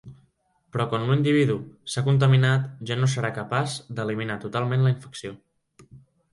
[0.75, 1.57] Però quan un individu
[1.95, 5.39] s'ha contaminat ja no serà capaç d'eliminar totalment la infecció.